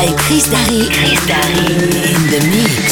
By 0.00 0.06
Chris 0.16 0.48
Darry. 0.48 0.88
Chris 0.88 1.26
Darry 1.26 1.74
in 2.14 2.22
the 2.30 2.40
mix. 2.48 2.89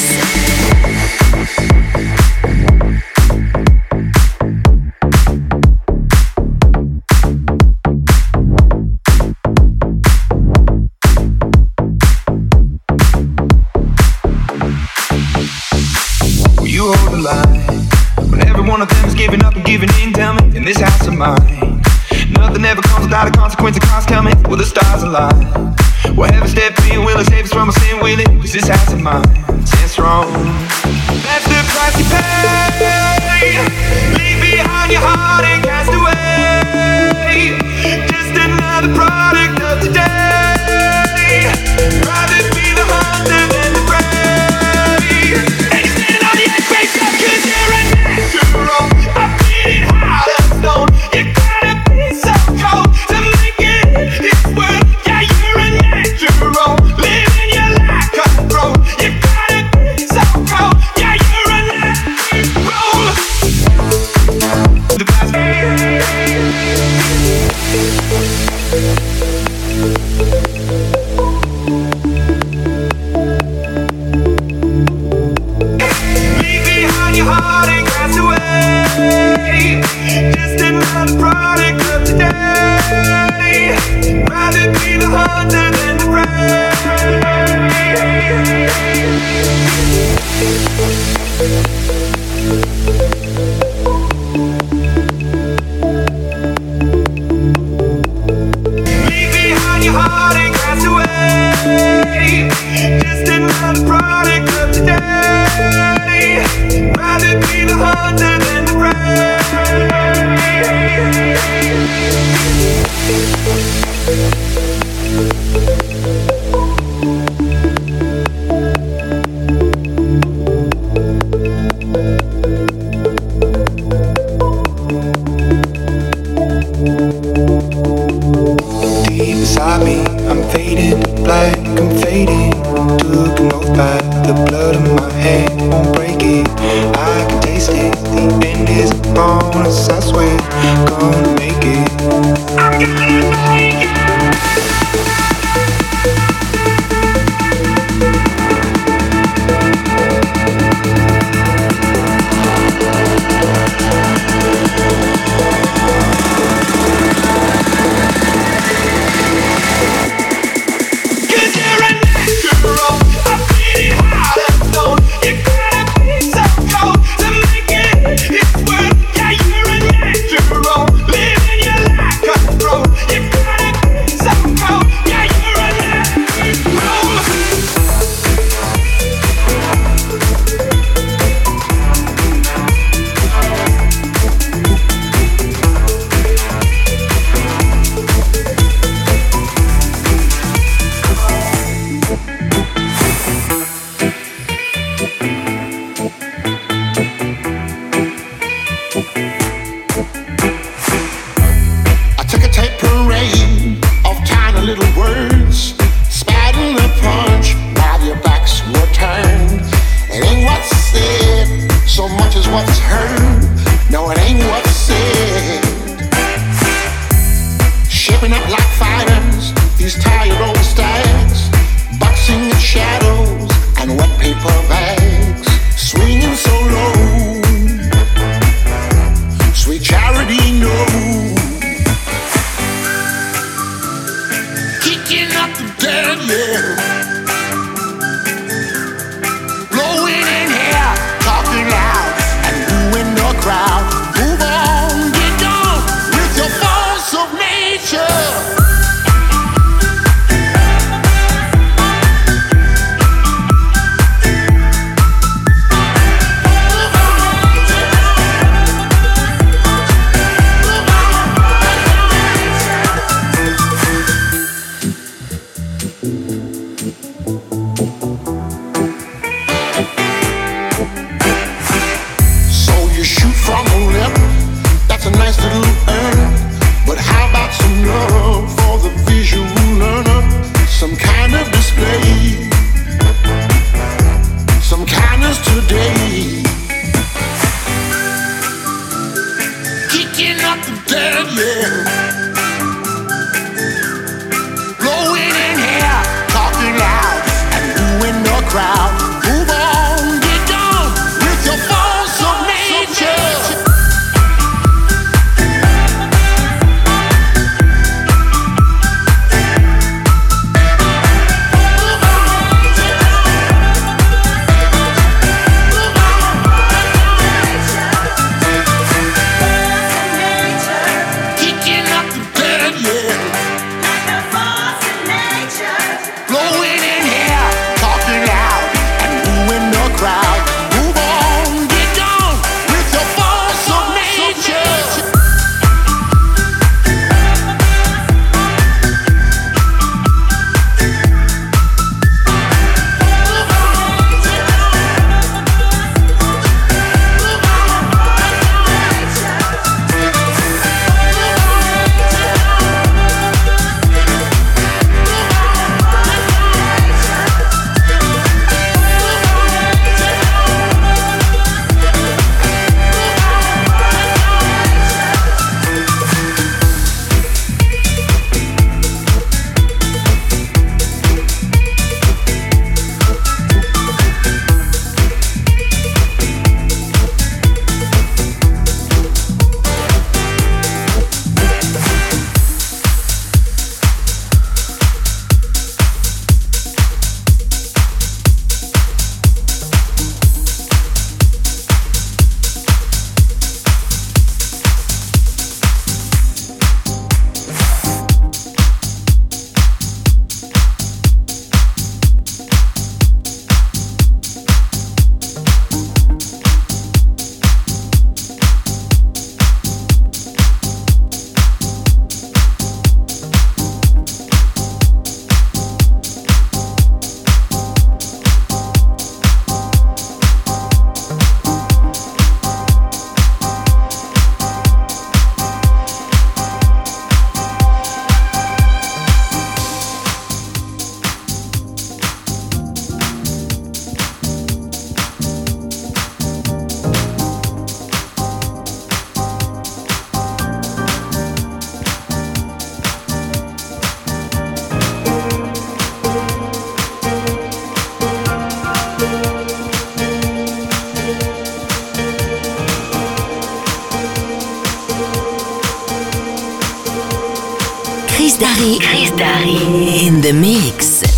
Darry. 458.38 458.78
Chris 458.80 459.10
Darry. 459.12 460.06
In 460.06 460.20
the 460.20 460.32
mix. 460.32 461.17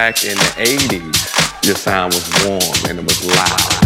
Back 0.00 0.24
in 0.24 0.34
the 0.34 0.52
80s, 0.64 1.66
your 1.66 1.74
sound 1.74 2.14
was 2.14 2.26
warm 2.46 2.62
and 2.88 3.00
it 3.00 3.04
was 3.04 3.22
loud. 3.26 3.80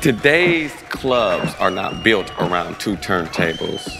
today's 0.00 0.72
clubs 0.88 1.54
are 1.56 1.70
not 1.70 2.02
built 2.02 2.32
around 2.40 2.80
two 2.80 2.96
turntables, 2.96 3.99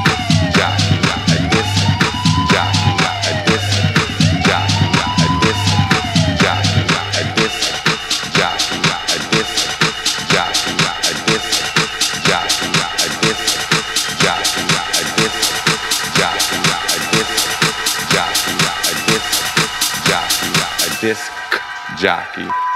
jockey. 22.01 22.70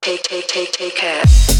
Take, 0.00 0.22
take, 0.22 0.48
take, 0.48 0.72
take 0.72 0.96
care. 0.96 1.53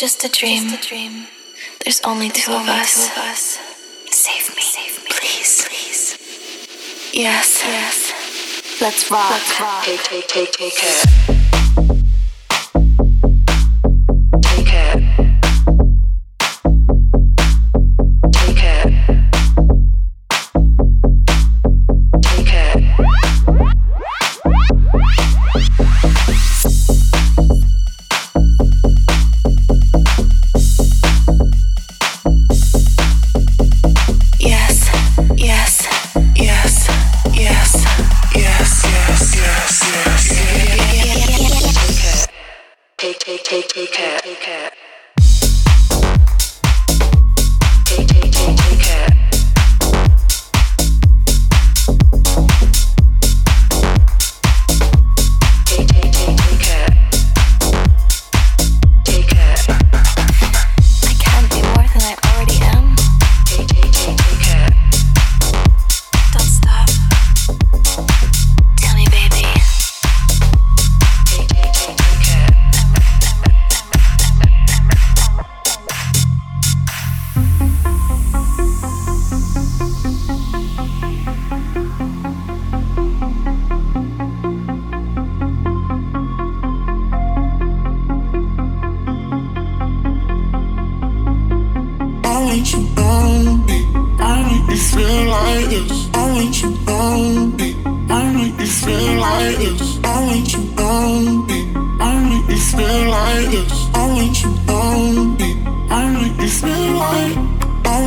Just 0.00 0.24
a 0.24 0.30
dream. 0.30 0.70
Just 0.70 0.86
a 0.86 0.88
dream. 0.88 1.26
There's 1.84 2.00
only 2.04 2.30
two, 2.30 2.50
There's 2.50 2.62
of, 2.62 2.68
only 2.68 2.72
us. 2.72 3.06
two 3.06 3.20
of 3.20 3.26
us. 3.28 3.58
Save 4.10 4.56
me. 4.56 4.62
Save 4.62 5.04
me. 5.04 5.10
Please. 5.10 5.68
Please. 5.68 7.12
Yes. 7.12 7.62
Yes. 7.62 8.80
Let's 8.80 9.10
rock. 9.10 9.30
Let's 9.30 9.60
rock. 9.60 9.84
Take, 9.84 10.02
take, 10.02 10.26
take, 10.26 10.52
take 10.52 10.76
care. 10.76 11.29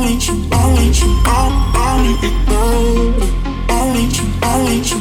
want 0.04 0.28
you, 0.28 0.36
I 0.52 0.92
you, 0.92 1.08
I, 1.24 1.72
I 1.74 1.96
want 1.96 2.20
you, 4.12 4.26
I 4.42 4.52
you, 4.84 5.00